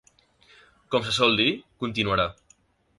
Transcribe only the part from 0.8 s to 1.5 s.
Com se sol dir,